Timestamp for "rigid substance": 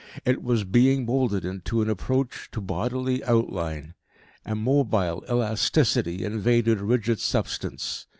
6.81-8.07